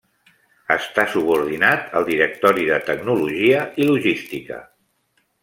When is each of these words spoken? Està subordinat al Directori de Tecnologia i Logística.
Està 0.75 1.03
subordinat 1.15 1.93
al 1.99 2.07
Directori 2.07 2.65
de 2.71 2.81
Tecnologia 2.89 3.61
i 3.85 3.89
Logística. 3.93 4.61